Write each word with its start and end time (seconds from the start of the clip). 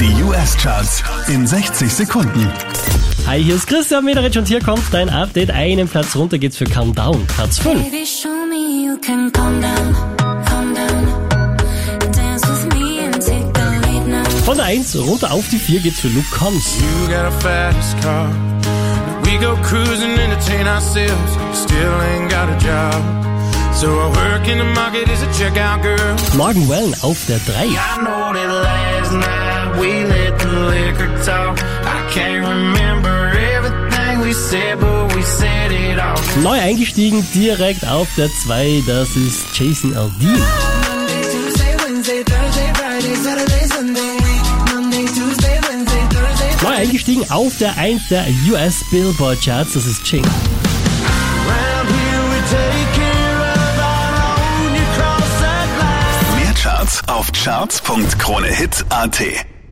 Die 0.00 0.22
US-Charts 0.22 1.02
in 1.28 1.46
60 1.46 1.92
Sekunden. 1.92 2.50
Hi, 3.26 3.42
hier 3.42 3.54
ist 3.54 3.66
Christian 3.66 4.02
Mederich 4.02 4.38
und 4.38 4.48
hier 4.48 4.60
kommt 4.60 4.82
dein 4.92 5.10
Update. 5.10 5.50
Einen 5.50 5.88
Platz 5.88 6.16
runter 6.16 6.38
geht's 6.38 6.56
für 6.56 6.64
Countdown, 6.64 7.26
Platz 7.26 7.58
5. 7.58 7.84
Baby, 7.84 8.06
show 8.06 8.30
me 8.48 8.86
you 8.86 8.96
can 8.98 9.30
calm 9.30 9.60
down, 9.60 9.94
calm 10.46 10.74
down. 10.74 11.06
Von 14.46 14.56
der 14.56 14.64
1 14.64 14.96
runter 14.96 15.32
auf 15.32 15.46
die 15.50 15.58
4 15.58 15.80
geht's 15.80 16.00
für 16.00 16.08
Luke 16.08 16.30
Combs. 16.30 16.78
So. 26.32 26.38
Morgan 26.38 26.68
Wallen 26.70 26.94
auf 27.02 27.18
der 27.26 27.38
3. 27.38 27.68
We 29.80 30.04
let 30.04 30.38
the 30.38 30.52
liquor 30.72 31.08
talk. 31.24 31.58
I 31.58 32.08
can't 32.12 32.44
remember 32.46 33.32
everything 33.56 34.20
we 34.20 34.32
said, 34.32 34.78
but 34.78 35.14
we 35.14 35.22
said 35.22 35.72
it 35.72 35.98
all. 35.98 36.16
Neu 36.42 36.58
eingestiegen 36.60 37.24
direkt 37.34 37.84
auf 37.86 38.08
der 38.16 38.28
2, 38.28 38.82
das 38.86 39.16
ist 39.16 39.58
Jason 39.58 39.94
Thursday. 39.94 40.38
Neu 46.62 46.74
eingestiegen 46.74 47.24
auf 47.30 47.56
der 47.58 47.74
1 47.78 48.08
der 48.08 48.26
US 48.50 48.84
Billboard 48.90 49.40
Charts, 49.42 49.72
das 49.72 49.86
ist 49.86 50.04
Ching. 50.04 50.22
Round 50.24 51.88
here 51.88 52.28
we 52.28 52.36
take 52.50 52.92
care 52.94 53.40
of 53.40 53.78
our 53.78 54.12
own. 54.28 54.74
You 54.74 54.84
cross 54.94 55.40
that 55.40 55.68
line. 55.80 56.36
Mehr 56.44 56.52
Charts 56.54 57.00
auf 57.08 57.32
charts.kronehit.at 57.32 59.49